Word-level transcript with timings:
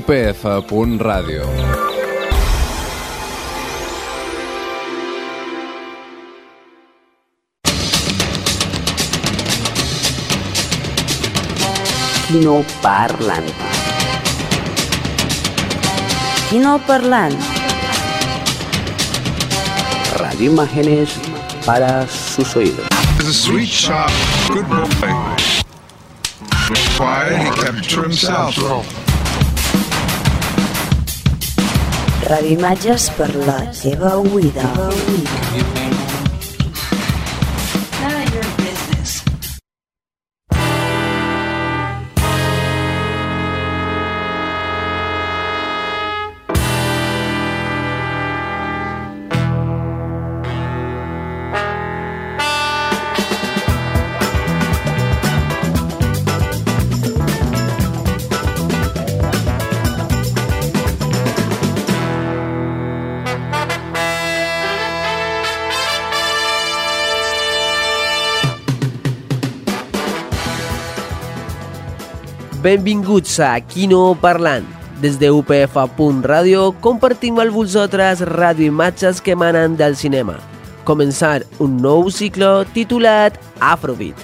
upf.radio. 0.00 1.44
Kino 12.28 12.64
Parlant. 12.80 13.52
Kino 16.48 16.78
Parlant. 16.86 17.36
Radio 20.16 20.50
Imágenes 20.52 21.10
para 21.66 22.06
sus 22.08 22.56
oídos. 22.56 22.86
He's 23.18 23.28
a 23.28 23.34
sweet, 23.34 23.68
sharp, 23.68 24.10
good 24.48 24.66
boy. 24.68 24.88
Quiet, 26.96 27.38
he 27.38 27.62
kept 27.62 27.90
to 27.90 28.02
himself. 28.02 29.09
revimatges 32.30 33.08
per 33.18 33.30
la 33.46 33.58
teva 33.74 34.16
oïda. 34.22 34.68
La 34.76 34.90
teva 34.90 34.92
oïda. 34.94 35.99
Benvinguts 72.60 73.38
a 73.40 73.58
Kino 73.60 74.14
Parlant. 74.20 74.66
Des 75.00 75.14
de 75.16 75.30
UPF.radio 75.32 76.74
compartim 76.84 77.38
amb 77.40 77.54
vosaltres 77.56 78.20
radioimatges 78.20 79.22
que 79.24 79.32
emanen 79.32 79.78
del 79.78 79.96
cinema. 79.96 80.34
Començar 80.84 81.46
un 81.56 81.78
nou 81.80 82.10
cicle 82.12 82.66
titulat 82.74 83.38
Afrobeat, 83.64 84.18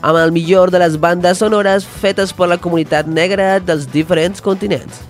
amb 0.00 0.16
el 0.16 0.32
millor 0.32 0.72
de 0.72 0.80
les 0.80 0.96
bandes 0.96 1.42
sonores 1.44 1.84
fetes 1.84 2.32
per 2.32 2.48
la 2.48 2.56
comunitat 2.56 3.04
negra 3.04 3.58
dels 3.60 3.84
diferents 3.92 4.40
continents. 4.40 5.02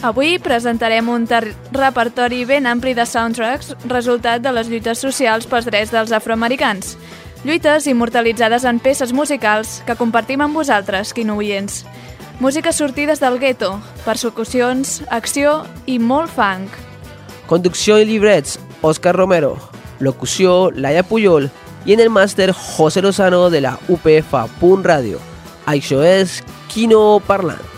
Avui 0.00 0.38
presentarem 0.40 1.10
un 1.12 1.28
repertori 1.28 2.46
ben 2.48 2.64
ampli 2.66 2.94
de 2.96 3.04
soundtracks 3.04 3.74
resultat 3.92 4.40
de 4.40 4.54
les 4.56 4.72
lluites 4.72 5.04
socials 5.04 5.44
pels 5.44 5.68
drets 5.68 5.92
dels 5.92 6.16
afroamericans. 6.16 6.96
Lluites 7.44 7.88
immortalitzades 7.90 8.64
en 8.64 8.80
peces 8.80 9.12
musicals 9.12 9.82
que 9.84 9.98
compartim 10.00 10.40
amb 10.40 10.56
vosaltres, 10.56 11.12
quinoients. 11.12 11.82
Música 12.42 12.72
sortides 12.72 13.20
del 13.20 13.38
gueto, 13.38 13.76
persecucions, 14.02 15.04
acció 15.14 15.60
i 15.86 16.00
molt 16.02 16.26
funk. 16.34 16.74
Conducció 17.46 18.00
i 18.02 18.08
llibrets, 18.08 18.56
Òscar 18.82 19.14
Romero. 19.14 19.52
Locució, 20.02 20.72
Laia 20.74 21.06
Puyol. 21.06 21.52
I 21.86 21.94
en 21.94 22.02
el 22.02 22.10
màster, 22.10 22.50
José 22.50 22.98
Lozano 23.06 23.44
de 23.48 23.60
la 23.62 23.76
UPF.radio. 23.86 25.22
Això 25.70 26.02
és 26.02 26.40
Kino 26.66 27.20
Parlant. 27.28 27.71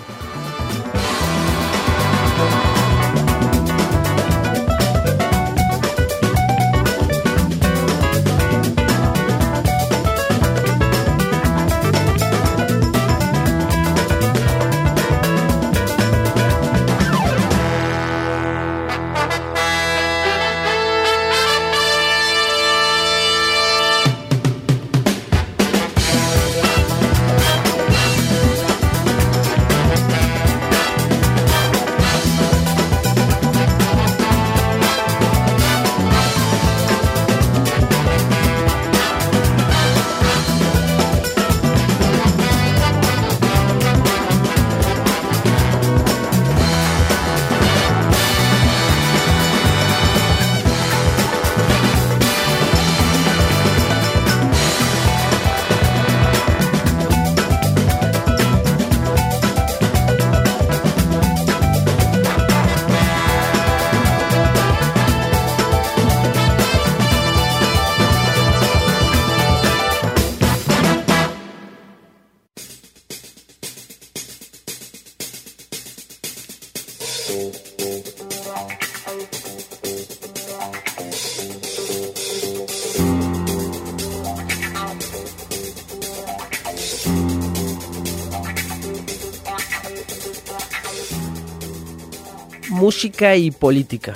Música 92.74 93.36
y 93.36 93.52
política. 93.52 94.14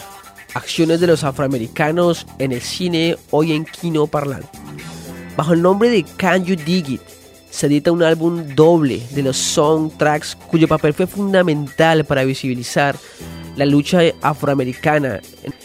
Acciones 0.52 1.00
de 1.00 1.06
los 1.06 1.22
afroamericanos 1.22 2.26
en 2.38 2.50
el 2.52 2.60
cine 2.60 3.16
hoy 3.30 3.52
en 3.52 3.64
Kino 3.64 4.08
Parlant. 4.08 4.46
Bajo 5.36 5.52
el 5.52 5.62
nombre 5.62 5.90
de 5.90 6.04
Can 6.16 6.44
You 6.44 6.56
Dig 6.56 6.90
It, 6.90 7.00
se 7.50 7.68
edita 7.68 7.92
un 7.92 8.02
álbum 8.02 8.56
doble 8.56 9.00
de 9.12 9.22
los 9.22 9.36
soundtracks 9.36 10.34
cuyo 10.34 10.66
papel 10.66 10.92
fue 10.92 11.06
fundamental 11.06 12.04
para 12.04 12.24
visibilizar 12.24 12.96
la 13.54 13.64
lucha 13.64 14.00
afroamericana 14.22 15.20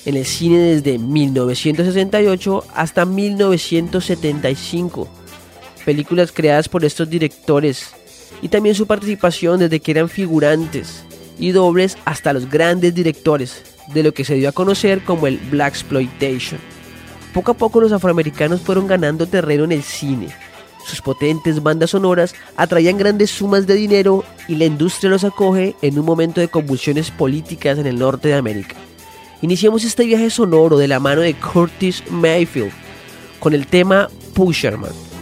en 0.06 0.16
el 0.16 0.26
cine 0.26 0.60
desde 0.60 1.00
1968 1.00 2.64
hasta 2.76 3.06
1975. 3.06 5.08
Películas 5.84 6.32
creadas 6.32 6.70
por 6.70 6.86
estos 6.86 7.10
directores 7.10 7.88
y 8.42 8.50
también 8.50 8.76
su 8.76 8.86
participación 8.86 9.58
desde 9.60 9.80
que 9.80 9.92
eran 9.92 10.10
figurantes 10.10 11.06
y 11.40 11.52
dobles 11.52 11.98
hasta 12.06 12.34
los 12.34 12.50
grandes 12.50 12.94
directores 12.94 13.64
de 13.94 14.04
lo 14.04 14.14
que 14.14 14.26
se 14.26 14.36
dio 14.36 14.50
a 14.50 14.54
conocer 14.54 15.04
como 15.04 15.28
el 15.28 15.38
Black 15.38 15.74
Exploitation. 15.74 16.60
Poco 17.34 17.52
a 17.52 17.54
poco 17.56 17.82
los 17.82 17.92
afroamericanos 17.92 18.62
fueron 18.62 18.88
ganando 18.88 19.28
terreno 19.28 19.64
en 19.64 19.72
el 19.72 19.84
cine. 19.84 20.28
Sus 20.86 21.02
potentes 21.02 21.64
bandas 21.64 21.92
sonoras 21.92 22.36
atraían 22.58 22.98
grandes 22.98 23.32
sumas 23.32 23.66
de 23.66 23.76
dinero 23.76 24.24
y 24.48 24.56
la 24.56 24.66
industria 24.66 25.10
los 25.10 25.24
acoge 25.24 25.76
en 25.82 25.98
un 25.98 26.06
momento 26.06 26.42
de 26.42 26.50
convulsiones 26.50 27.10
políticas 27.10 27.78
en 27.80 27.88
el 27.88 27.98
norte 27.98 28.28
de 28.28 28.36
América. 28.36 28.76
Iniciamos 29.42 29.84
este 29.84 30.06
viaje 30.06 30.30
sonoro 30.30 30.78
de 30.78 30.88
la 30.88 31.00
mano 31.00 31.22
de 31.22 31.34
Curtis 31.34 32.04
Mayfield 32.10 32.72
con 33.40 33.54
el 33.54 33.68
tema 33.68 34.10
Pusherman. 34.34 35.13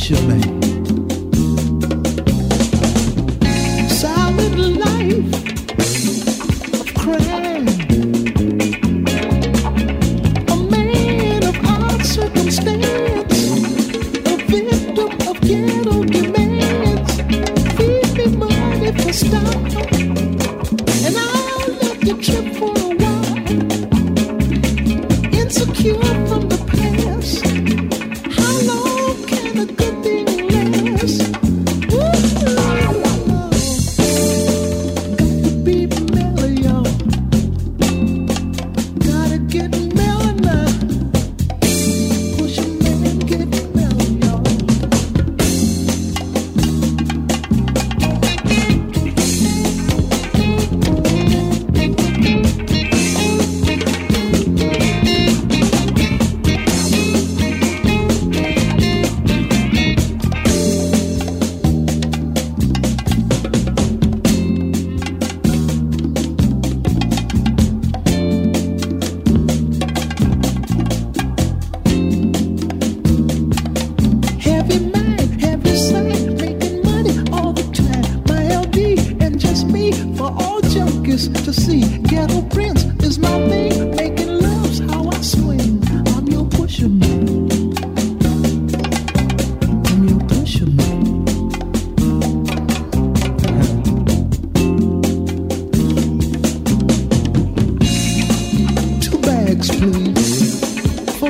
should 0.00 0.26
make. 0.26 0.59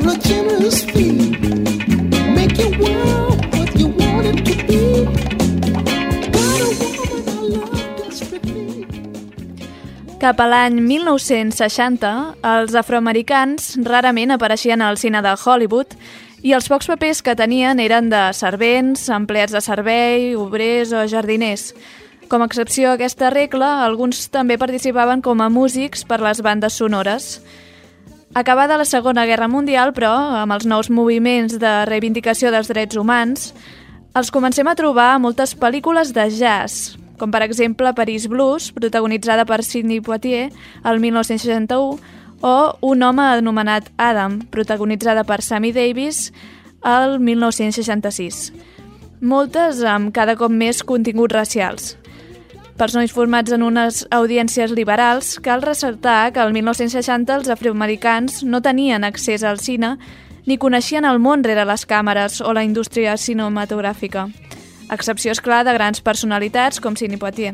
Make 0.00 0.17
what 3.52 3.70
you 3.79 3.88
to 3.93 4.55
be. 4.67 5.31
Cap 10.20 10.37
a 10.37 10.44
l'any 10.44 10.81
1960, 10.85 12.08
els 12.44 12.75
afroamericans 12.76 13.79
rarament 13.87 14.35
apareixien 14.35 14.82
al 14.85 14.99
cine 15.00 15.23
de 15.25 15.32
Hollywood 15.32 15.97
i 16.44 16.52
els 16.52 16.69
pocs 16.69 16.91
papers 16.91 17.23
que 17.25 17.32
tenien 17.37 17.81
eren 17.81 18.11
de 18.12 18.26
servents, 18.37 19.08
empleats 19.08 19.52
de 19.56 19.62
servei, 19.64 20.35
obrers 20.37 20.93
o 20.93 21.06
jardiners. 21.08 21.73
Com 22.29 22.44
a 22.44 22.47
excepció 22.50 22.91
a 22.91 22.99
aquesta 22.99 23.31
regla, 23.32 23.81
alguns 23.85 24.29
també 24.29 24.61
participaven 24.61 25.25
com 25.25 25.41
a 25.41 25.49
músics 25.49 26.05
per 26.05 26.20
les 26.20 26.44
bandes 26.44 26.76
sonores. 26.76 27.41
Acabada 28.32 28.79
la 28.79 28.85
Segona 28.85 29.25
Guerra 29.27 29.49
Mundial, 29.50 29.91
però, 29.91 30.12
amb 30.38 30.55
els 30.55 30.62
nous 30.62 30.87
moviments 30.87 31.56
de 31.59 31.71
reivindicació 31.88 32.53
dels 32.55 32.69
drets 32.71 32.94
humans, 32.94 33.49
els 34.15 34.31
comencem 34.31 34.69
a 34.71 34.77
trobar 34.79 35.09
a 35.17 35.19
moltes 35.19 35.56
pel·lícules 35.59 36.12
de 36.15 36.29
jazz, 36.31 36.94
com 37.19 37.35
per 37.35 37.43
exemple 37.43 37.91
Paris 37.99 38.29
Blues, 38.31 38.71
protagonitzada 38.71 39.43
per 39.50 39.64
Sidney 39.66 39.99
Poitier, 40.00 40.52
el 40.87 41.02
1961, 41.02 41.99
o 42.40 42.55
Un 42.81 43.02
home 43.02 43.26
anomenat 43.35 43.90
Adam, 43.99 44.38
protagonitzada 44.49 45.26
per 45.26 45.43
Sammy 45.43 45.73
Davis, 45.73 46.31
el 46.87 47.19
1966. 47.19 48.52
Moltes 49.21 49.83
amb 49.83 50.14
cada 50.14 50.38
cop 50.38 50.55
més 50.55 50.85
continguts 50.87 51.35
racials. 51.35 51.97
Persones 52.81 53.13
formats 53.13 53.53
en 53.53 53.61
unes 53.61 54.07
audiències 54.09 54.71
liberals, 54.73 55.35
cal 55.45 55.61
ressaltar 55.61 56.31
que 56.33 56.41
al 56.41 56.55
1960 56.57 57.35
els 57.35 57.51
afroamericans 57.53 58.39
no 58.41 58.63
tenien 58.65 59.05
accés 59.05 59.45
al 59.45 59.61
cine 59.61 59.99
ni 60.49 60.57
coneixien 60.57 61.05
el 61.05 61.21
món 61.21 61.45
rere 61.45 61.67
les 61.69 61.85
càmeres 61.85 62.39
o 62.41 62.55
la 62.57 62.65
indústria 62.65 63.19
cinematogràfica. 63.21 64.31
Excepció, 64.97 65.37
és 65.37 65.45
clar, 65.45 65.61
de 65.69 65.77
grans 65.77 66.01
personalitats 66.01 66.81
com 66.81 66.97
Sidney 66.97 67.21
Poitier. 67.21 67.53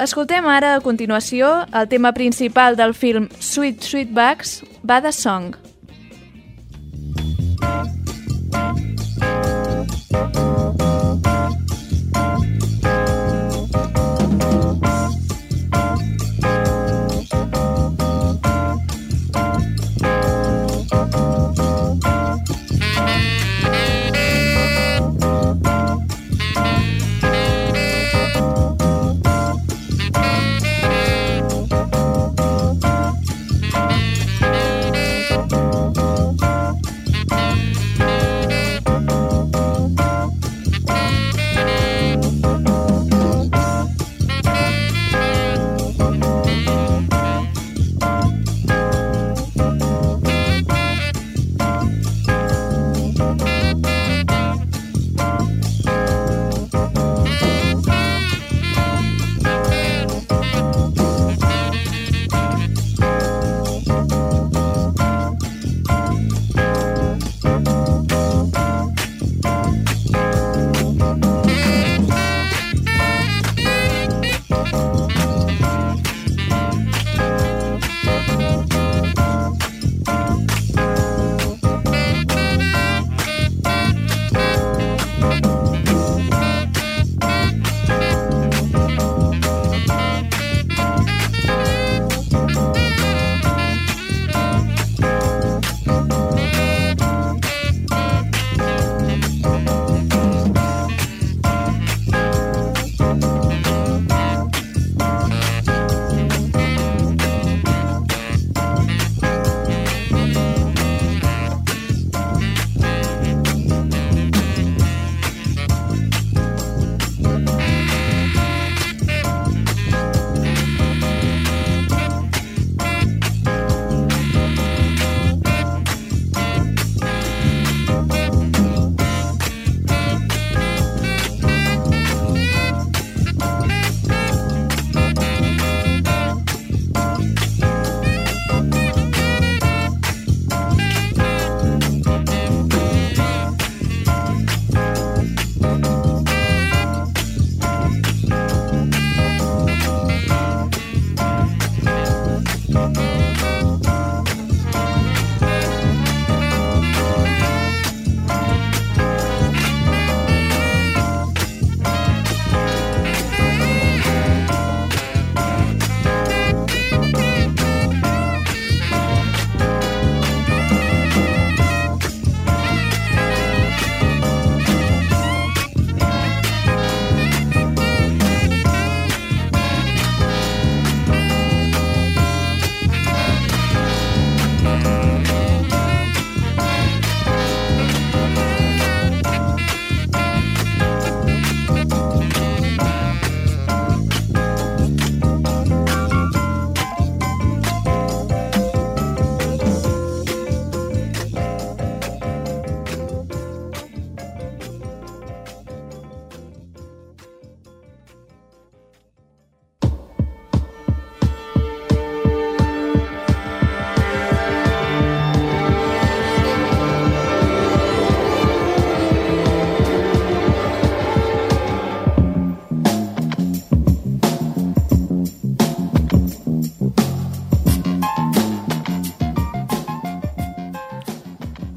Escoltem 0.00 0.48
ara 0.48 0.72
a 0.78 0.80
continuació 0.80 1.52
el 1.76 1.92
tema 1.92 2.14
principal 2.16 2.80
del 2.80 2.96
film 2.96 3.28
Sweet 3.36 3.84
Sweetbacks, 3.84 4.62
va 4.80 5.02
de 5.04 5.12
Song. 5.12 5.52
Thank 10.16 10.55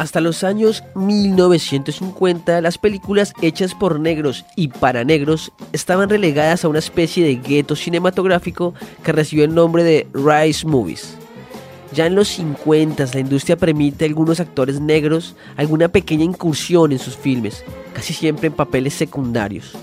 Hasta 0.09 0.21
los 0.21 0.43
años 0.43 0.83
1950, 0.95 2.61
las 2.61 2.79
películas 2.79 3.31
hechas 3.43 3.75
por 3.75 3.99
negros 3.99 4.43
y 4.55 4.69
para 4.69 5.03
negros 5.03 5.51
estaban 5.71 6.09
relegadas 6.09 6.65
a 6.65 6.67
una 6.67 6.79
especie 6.79 7.23
de 7.23 7.35
gueto 7.35 7.75
cinematográfico 7.75 8.73
que 9.03 9.11
recibió 9.11 9.45
el 9.45 9.53
nombre 9.53 9.83
de 9.83 10.07
Rice 10.15 10.65
Movies. 10.65 11.15
Ya 11.93 12.07
en 12.07 12.15
los 12.15 12.27
50 12.29 13.05
la 13.13 13.19
industria 13.19 13.55
permite 13.55 14.03
a 14.03 14.07
algunos 14.07 14.39
actores 14.39 14.81
negros 14.81 15.35
alguna 15.55 15.89
pequeña 15.89 16.23
incursión 16.23 16.91
en 16.91 16.97
sus 16.97 17.15
filmes, 17.15 17.63
casi 17.93 18.11
siempre 18.11 18.47
en 18.47 18.53
papeles 18.53 18.95
secundarios. 18.95 19.77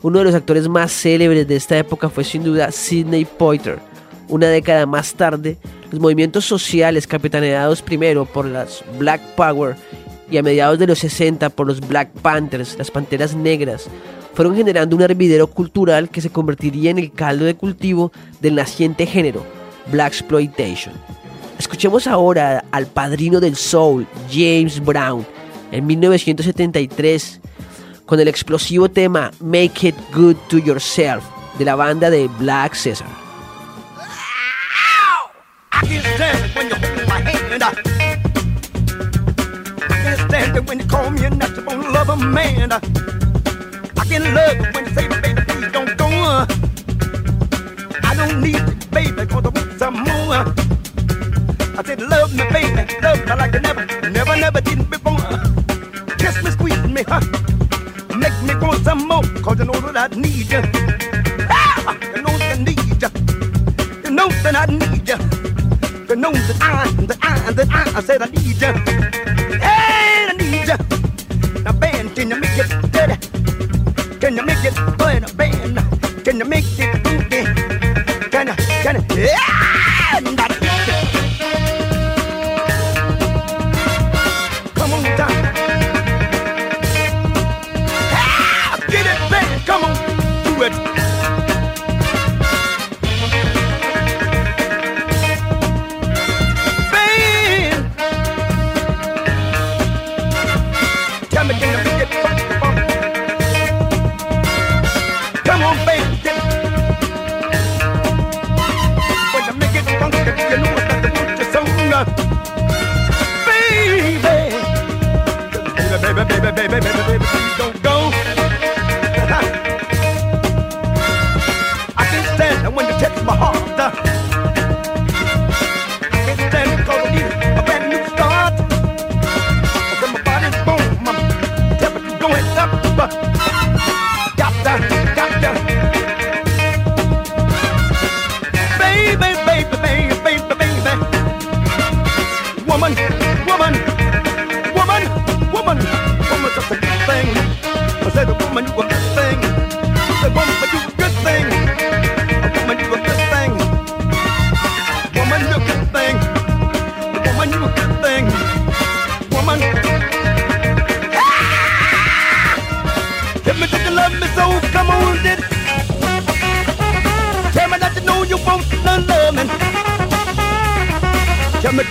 Uno 0.00 0.20
de 0.20 0.26
los 0.26 0.36
actores 0.36 0.68
más 0.68 0.92
célebres 0.92 1.48
de 1.48 1.56
esta 1.56 1.76
época 1.76 2.08
fue 2.08 2.22
sin 2.22 2.44
duda 2.44 2.70
Sidney 2.70 3.24
Poitier. 3.24 3.80
Una 4.28 4.46
década 4.46 4.86
más 4.86 5.14
tarde, 5.14 5.58
los 5.92 6.00
movimientos 6.00 6.46
sociales 6.46 7.06
capitaneados 7.06 7.82
primero 7.82 8.24
por 8.24 8.46
las 8.46 8.82
Black 8.98 9.20
Power 9.36 9.76
y 10.30 10.38
a 10.38 10.42
mediados 10.42 10.78
de 10.78 10.86
los 10.86 11.00
60 11.00 11.50
por 11.50 11.66
los 11.66 11.86
Black 11.86 12.10
Panthers, 12.22 12.76
las 12.78 12.90
Panteras 12.90 13.34
Negras, 13.36 13.88
fueron 14.32 14.56
generando 14.56 14.96
un 14.96 15.02
hervidero 15.02 15.46
cultural 15.48 16.08
que 16.08 16.22
se 16.22 16.30
convertiría 16.30 16.90
en 16.90 16.98
el 16.98 17.12
caldo 17.12 17.44
de 17.44 17.54
cultivo 17.54 18.10
del 18.40 18.54
naciente 18.54 19.04
género, 19.04 19.44
Black 19.92 20.14
Exploitation. 20.14 20.94
Escuchemos 21.58 22.06
ahora 22.06 22.64
al 22.70 22.86
padrino 22.86 23.38
del 23.38 23.56
soul, 23.56 24.06
James 24.30 24.82
Brown, 24.82 25.26
en 25.72 25.86
1973, 25.86 27.40
con 28.06 28.18
el 28.18 28.28
explosivo 28.28 28.88
tema 28.90 29.30
Make 29.40 29.88
It 29.88 29.96
Good 30.14 30.36
to 30.48 30.56
Yourself 30.56 31.22
de 31.58 31.66
la 31.66 31.74
banda 31.74 32.08
de 32.08 32.28
Black 32.38 32.72
Caesar. 32.82 33.21
I 35.72 35.86
can't 35.86 36.04
stand 36.04 36.44
it 36.44 36.54
when 36.54 36.68
you 36.68 36.74
hold 36.74 37.08
my 37.08 37.20
hand. 37.20 37.62
I 37.62 37.72
can't 40.02 40.20
stand 40.28 40.56
it 40.56 40.66
when 40.66 40.78
you 40.80 40.86
call 40.86 41.10
me 41.10 41.24
a 41.24 41.30
nut 41.30 41.58
on 41.66 41.92
love 41.92 42.08
a 42.10 42.16
man. 42.16 42.72
I 42.72 42.78
can 44.04 44.34
love 44.34 44.60
it 44.60 44.74
when 44.74 44.84
you 44.86 44.94
say, 44.94 45.08
baby, 45.08 45.40
please 45.48 45.72
don't 45.72 45.96
go. 45.96 46.06
I 48.04 48.14
don't 48.16 48.40
need 48.40 48.56
it, 48.56 48.90
baby, 48.90 49.26
cause 49.26 49.44
I 49.44 49.48
want 49.48 49.72
some 49.78 49.94
more. 49.94 50.54
I 51.78 51.82
said, 51.84 52.00
love 52.02 52.34
me, 52.34 52.44
baby, 52.50 52.86
love 53.00 53.18
me 53.20 53.26
like 53.26 53.54
I 53.54 53.58
never, 53.58 53.86
never, 54.10 54.36
never 54.36 54.60
did 54.60 54.90
before. 54.90 55.16
Kiss 56.18 56.42
me, 56.44 56.50
squeeze 56.50 56.86
me, 56.86 57.02
huh? 57.08 57.20
Make 58.16 58.42
me 58.42 58.54
want 58.60 58.84
some 58.84 59.08
more, 59.08 59.22
cause 59.42 59.58
you 59.58 59.64
know 59.64 59.80
that 59.92 60.12
I 60.12 60.16
need 60.16 60.50
you. 60.50 60.62
Ah, 61.50 61.96
you 62.14 62.22
know 62.22 62.36
that 62.38 62.58
I 62.58 62.62
need 62.62 62.78
you. 63.02 63.08
You 64.04 64.10
know 64.10 64.28
that 64.28 64.54
I 64.54 64.66
need 64.66 65.08
you. 65.08 65.41
Know 66.22 66.30
that 66.30 66.58
I, 66.62 66.88
that 67.06 67.18
I, 67.20 67.52
that 67.52 67.68
I, 67.72 67.98
I 67.98 68.00
said 68.00 68.22
I 68.22 68.26
need 68.26 68.44
you. 68.44 68.72
Hey, 69.58 70.28
I 70.30 70.34
need 70.38 70.68
you. 70.68 71.62
Now, 71.64 71.72
band, 71.72 72.14
can 72.14 72.30
you 72.30 72.36
make 72.36 72.58
it 72.58 72.68
steady? 72.86 73.16
Can 74.20 74.36
you 74.36 74.44
make 74.44 74.64
it 74.64 74.91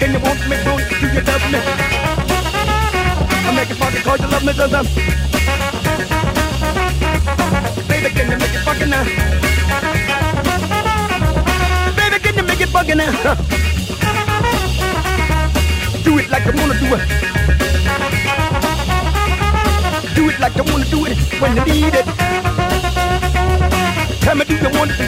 can 0.01 0.09
you 0.13 0.19
want 0.25 0.41
me, 0.49 0.57
don't 0.65 0.81
you, 0.99 1.07
you 1.13 1.21
love 1.21 1.45
me? 1.53 1.59
I 3.45 3.53
make 3.55 3.69
it 3.69 3.77
funky 3.77 4.01
cause 4.01 4.19
you 4.19 4.27
love 4.33 4.43
me, 4.43 4.51
love 4.53 4.71
Baby, 7.87 8.09
can 8.09 8.31
you 8.31 8.37
make 8.41 8.55
it 8.57 8.63
funky 8.65 8.85
now? 8.89 9.03
Baby, 11.93 12.17
can 12.17 12.33
you 12.35 12.43
make 12.49 12.61
it 12.61 12.69
funky 12.69 12.95
now? 12.95 13.11
Do 16.03 16.17
it 16.17 16.29
like 16.31 16.47
I 16.47 16.51
wanna 16.57 16.73
do 16.81 16.95
it. 16.97 17.07
Do 20.15 20.29
it 20.29 20.39
like 20.39 20.57
I 20.57 20.61
wanna 20.61 20.85
do 20.85 21.05
it 21.05 21.17
when 21.39 21.55
you 21.57 21.63
need 21.65 21.93
it. 21.93 22.05
Tell 24.21 24.35
me, 24.35 24.45
do 24.45 24.55
you 24.55 24.69
want 24.73 24.91
it? 24.93 24.97
Do 24.97 25.03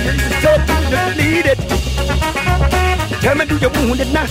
do 0.70 0.76
you 1.02 1.16
need 1.18 1.46
it? 1.48 1.58
Tell 3.22 3.36
me, 3.36 3.46
do 3.46 3.58
you 3.58 3.70
want 3.70 4.00
it 4.00 4.12
now? 4.14 4.28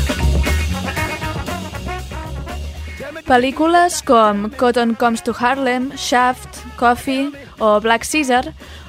Pel·lícules 3.22 4.00
com 4.02 4.48
Cotton 4.58 4.96
Comes 4.98 5.22
to 5.22 5.32
Harlem, 5.38 5.92
Shaft, 5.96 6.58
Coffee 6.76 7.30
o 7.60 7.78
Black 7.80 8.02
Caesar 8.02 8.48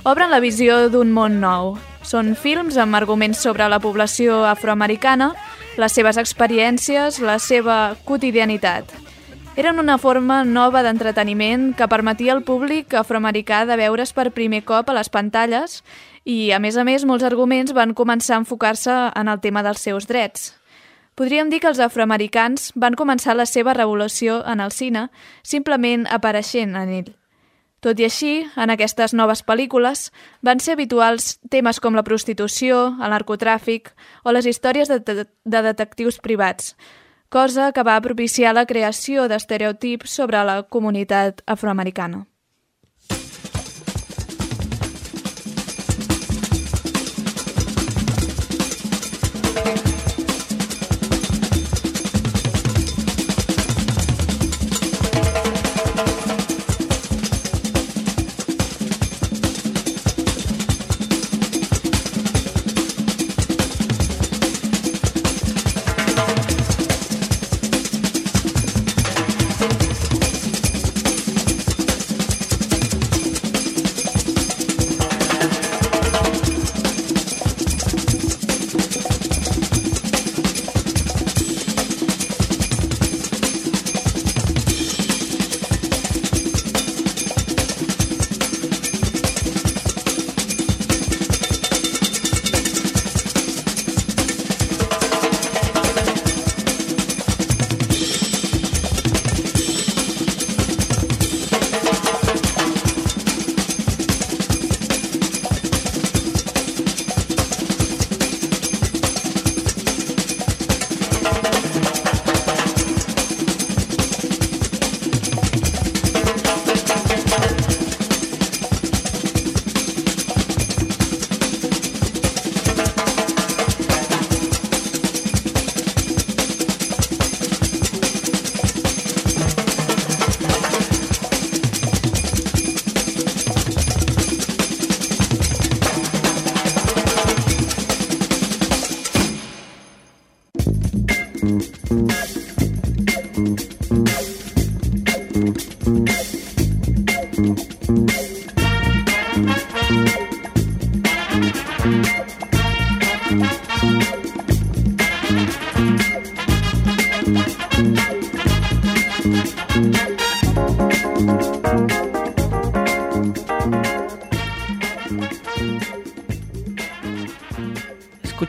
obren 0.10 0.34
la 0.34 0.40
visió 0.42 0.88
d'un 0.90 1.12
món 1.14 1.38
nou. 1.40 1.76
Són 2.02 2.34
films 2.34 2.80
amb 2.82 2.98
arguments 2.98 3.44
sobre 3.46 3.68
la 3.70 3.80
població 3.80 4.42
afroamericana, 4.50 5.36
les 5.78 5.94
seves 5.94 6.18
experiències, 6.18 7.22
la 7.22 7.38
seva 7.38 7.96
quotidianitat. 8.10 8.90
Eren 9.54 9.78
una 9.78 10.00
forma 10.02 10.42
nova 10.44 10.82
d'entreteniment 10.82 11.76
que 11.78 11.88
permetia 11.88 12.34
al 12.34 12.42
públic 12.42 12.98
afroamericà 12.98 13.68
de 13.70 13.78
veure's 13.78 14.16
per 14.18 14.32
primer 14.34 14.64
cop 14.66 14.90
a 14.90 14.98
les 14.98 15.14
pantalles 15.14 15.84
i, 16.26 16.50
a 16.50 16.58
més 16.58 16.74
a 16.74 16.84
més, 16.84 17.06
molts 17.06 17.24
arguments 17.24 17.78
van 17.78 17.94
començar 17.94 18.40
a 18.40 18.42
enfocar-se 18.42 18.98
en 19.14 19.30
el 19.30 19.46
tema 19.46 19.62
dels 19.62 19.86
seus 19.86 20.10
drets. 20.10 20.56
Podríem 21.16 21.52
dir 21.52 21.60
que 21.62 21.70
els 21.70 21.82
afroamericans 21.84 22.72
van 22.74 22.96
començar 22.98 23.36
la 23.38 23.46
seva 23.46 23.76
revolució 23.78 24.40
en 24.50 24.64
el 24.64 24.72
cine 24.74 25.10
simplement 25.44 26.08
apareixent 26.10 26.74
en 26.80 26.90
ell. 26.90 27.12
Tot 27.84 28.00
i 28.00 28.08
així, 28.08 28.32
en 28.56 28.72
aquestes 28.72 29.12
noves 29.14 29.44
pel·lícules 29.44 30.08
van 30.42 30.62
ser 30.64 30.78
habituals 30.78 31.38
temes 31.52 31.82
com 31.84 31.98
la 32.00 32.06
prostitució, 32.08 32.96
el 32.96 33.12
narcotràfic 33.12 33.92
o 34.24 34.32
les 34.32 34.48
històries 34.48 34.90
de, 34.90 35.02
de, 35.04 35.26
de 35.28 35.64
detectius 35.68 36.22
privats, 36.24 36.78
cosa 37.30 37.72
que 37.76 37.84
va 37.84 38.00
propiciar 38.02 38.56
la 38.56 38.66
creació 38.66 39.28
d'estereotips 39.28 40.16
sobre 40.22 40.46
la 40.48 40.62
comunitat 40.64 41.44
afroamericana. 41.46 42.24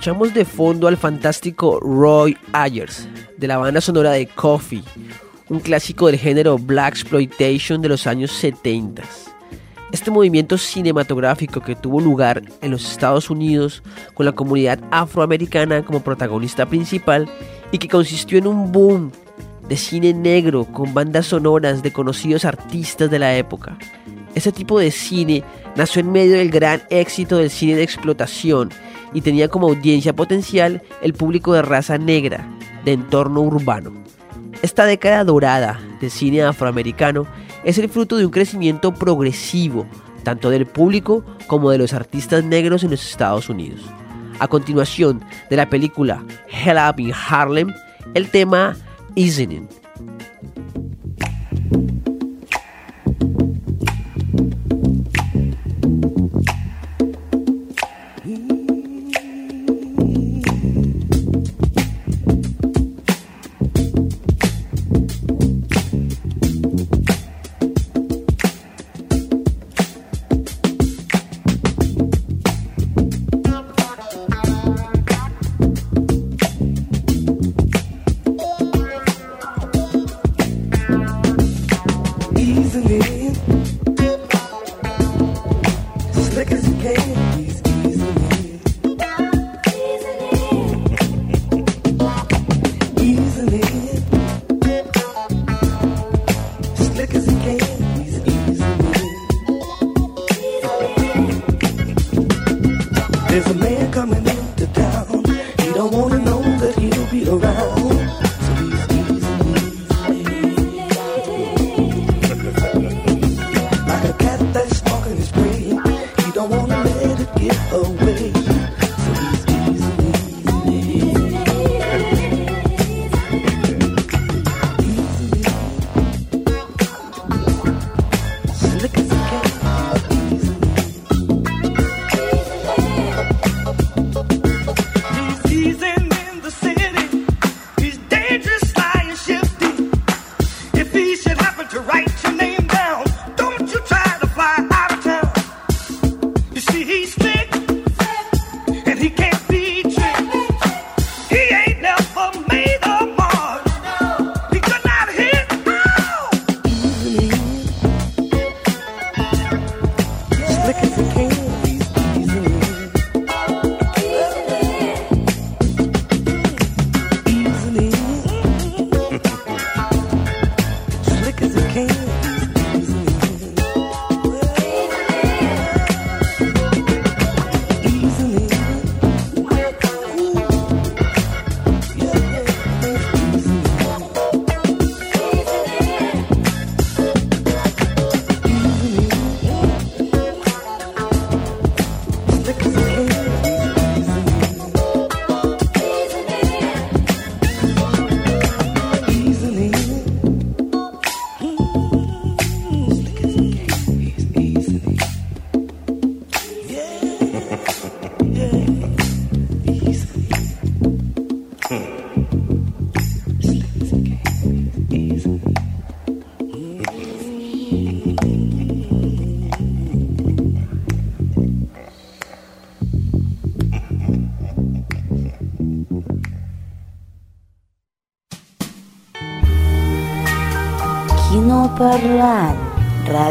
Escuchamos 0.04 0.34
de 0.34 0.44
fondo 0.44 0.86
al 0.86 0.98
fantástico 0.98 1.80
Roy 1.80 2.36
Ayers 2.52 3.08
de 3.38 3.46
la 3.46 3.56
banda 3.56 3.80
sonora 3.80 4.10
de 4.10 4.26
Coffee, 4.26 4.84
un 5.48 5.60
clásico 5.60 6.08
del 6.08 6.18
género 6.18 6.58
Black 6.58 6.94
Exploitation 6.94 7.80
de 7.80 7.88
los 7.88 8.06
años 8.06 8.32
70. 8.32 9.02
Este 9.92 10.10
movimiento 10.10 10.58
cinematográfico 10.58 11.60
que 11.60 11.76
tuvo 11.76 12.00
lugar 12.00 12.42
en 12.60 12.70
los 12.70 12.90
Estados 12.90 13.30
Unidos 13.30 13.82
con 14.14 14.26
la 14.26 14.32
comunidad 14.32 14.80
afroamericana 14.90 15.84
como 15.84 16.02
protagonista 16.02 16.66
principal 16.66 17.28
y 17.70 17.78
que 17.78 17.88
consistió 17.88 18.38
en 18.38 18.46
un 18.46 18.72
boom 18.72 19.12
de 19.68 19.76
cine 19.76 20.12
negro 20.12 20.64
con 20.64 20.92
bandas 20.92 21.26
sonoras 21.26 21.82
de 21.82 21.92
conocidos 21.92 22.44
artistas 22.44 23.10
de 23.10 23.18
la 23.18 23.36
época. 23.36 23.78
Este 24.34 24.50
tipo 24.50 24.80
de 24.80 24.90
cine 24.90 25.44
nació 25.76 26.00
en 26.00 26.10
medio 26.10 26.36
del 26.36 26.50
gran 26.50 26.82
éxito 26.90 27.36
del 27.36 27.50
cine 27.50 27.76
de 27.76 27.84
explotación 27.84 28.70
y 29.12 29.20
tenía 29.20 29.48
como 29.48 29.68
audiencia 29.68 30.12
potencial 30.12 30.82
el 31.02 31.14
público 31.14 31.54
de 31.54 31.62
raza 31.62 31.98
negra, 31.98 32.48
de 32.84 32.92
entorno 32.92 33.40
urbano. 33.40 33.92
Esta 34.60 34.86
década 34.86 35.22
dorada 35.24 35.80
del 36.00 36.10
cine 36.10 36.42
afroamericano 36.42 37.26
es 37.64 37.78
el 37.78 37.88
fruto 37.88 38.16
de 38.16 38.26
un 38.26 38.30
crecimiento 38.30 38.94
progresivo, 38.94 39.86
tanto 40.22 40.50
del 40.50 40.66
público 40.66 41.24
como 41.46 41.70
de 41.70 41.78
los 41.78 41.92
artistas 41.92 42.44
negros 42.44 42.84
en 42.84 42.90
los 42.90 43.04
Estados 43.04 43.48
Unidos. 43.48 43.80
A 44.38 44.48
continuación 44.48 45.22
de 45.48 45.56
la 45.56 45.70
película 45.70 46.24
Hell 46.48 46.78
Up 46.78 47.00
in 47.00 47.12
Harlem, 47.12 47.72
el 48.14 48.28
tema 48.30 48.76
Isn't 49.14 49.52
easing 49.52 49.83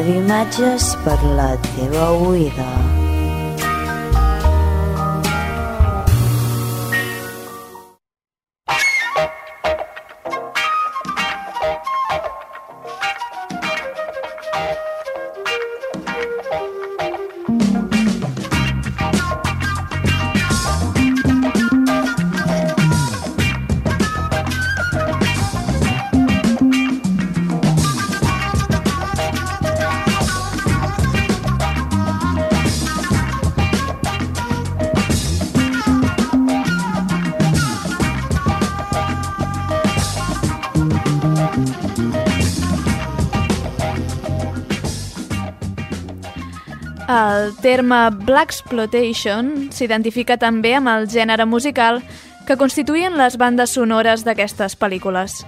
Ràdio 0.04 0.20
imatges 0.20 0.88
per 1.06 1.16
la 1.38 1.48
teva 1.64 2.10
oïda. 2.28 2.73
Terme 47.74 48.12
Black 48.28 48.52
Exploitation 48.52 49.48
s'identifica 49.74 50.36
també 50.38 50.76
amb 50.78 50.92
el 50.92 51.08
gènere 51.10 51.48
musical 51.50 52.04
que 52.46 52.58
constituïen 52.60 53.16
les 53.18 53.34
bandes 53.42 53.74
sonores 53.74 54.22
d'aquestes 54.28 54.76
pel·lícules. 54.78 55.40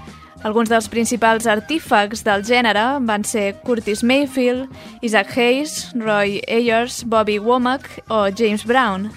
Alguns 0.41 0.71
dels 0.73 0.87
principals 0.89 1.45
artífecs 1.45 2.23
del 2.25 2.41
gènere 2.47 2.85
van 3.05 3.27
ser 3.29 3.59
Curtis 3.61 4.01
Mayfield, 4.01 4.73
Isaac 5.05 5.35
Hayes, 5.37 5.91
Roy 6.01 6.39
Ayers, 6.49 7.03
Bobby 7.05 7.37
Womack 7.37 7.85
o 8.09 8.25
James 8.33 8.65
Brown. 8.65 9.11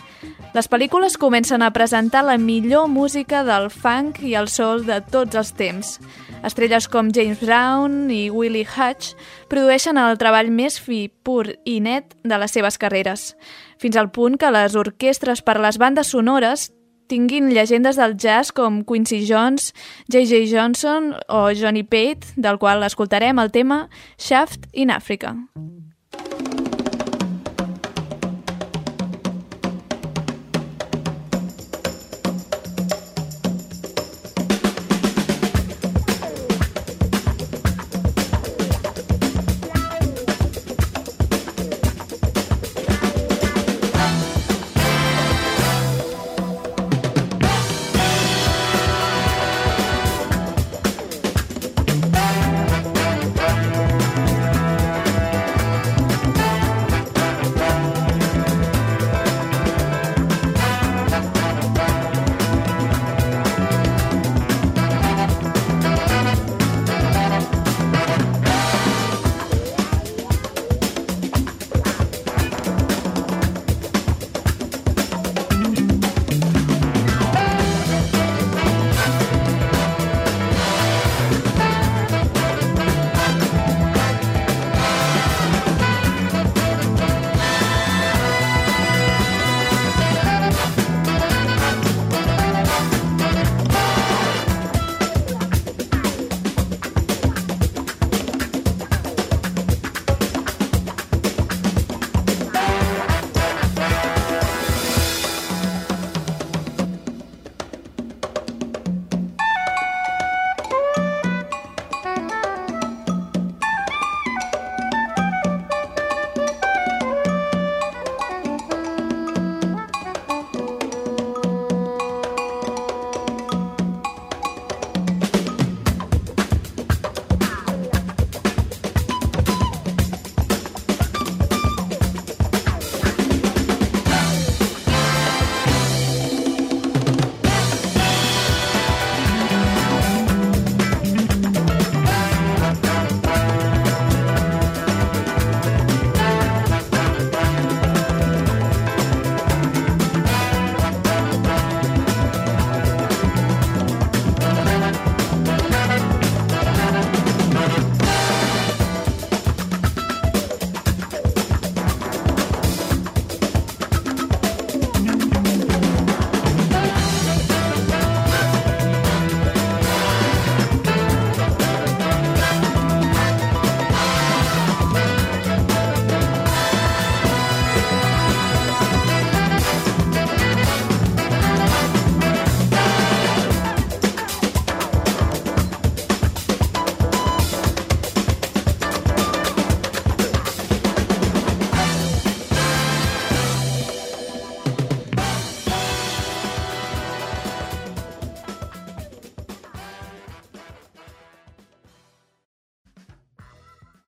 Les 0.53 0.68
pel·lícules 0.68 1.16
comencen 1.16 1.64
a 1.64 1.73
presentar 1.73 2.27
la 2.29 2.37
millor 2.37 2.90
música 2.92 3.40
del 3.47 3.71
funk 3.73 4.21
i 4.21 4.37
el 4.37 4.53
soul 4.53 4.85
de 4.85 5.01
tots 5.01 5.38
els 5.38 5.57
temps. 5.57 5.97
Estrelles 6.46 6.87
com 6.88 7.11
James 7.14 7.40
Brown 7.40 8.11
i 8.14 8.29
Willie 8.31 8.66
Hutch 8.66 9.14
produeixen 9.51 9.98
el 9.98 10.18
treball 10.20 10.51
més 10.55 10.79
fi, 10.81 11.09
pur 11.09 11.46
i 11.66 11.79
net 11.83 12.14
de 12.22 12.38
les 12.38 12.55
seves 12.55 12.79
carreres, 12.79 13.33
fins 13.79 13.98
al 13.98 14.12
punt 14.14 14.38
que 14.38 14.53
les 14.55 14.77
orquestres 14.79 15.42
per 15.42 15.59
les 15.59 15.79
bandes 15.79 16.14
sonores 16.14 16.68
tinguin 17.09 17.51
llegendes 17.51 17.96
del 17.96 18.16
jazz 18.20 18.53
com 18.53 18.83
Quincy 18.85 19.24
Jones, 19.27 19.72
J.J. 20.12 20.44
Johnson 20.53 21.14
o 21.27 21.48
Johnny 21.57 21.83
Pate, 21.83 22.37
del 22.37 22.61
qual 22.61 22.85
escoltarem 22.85 23.40
el 23.40 23.51
tema 23.51 23.88
Shaft 24.18 24.68
in 24.72 24.92
Africa. 24.92 25.35